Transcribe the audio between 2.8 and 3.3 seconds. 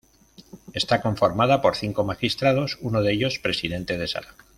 uno de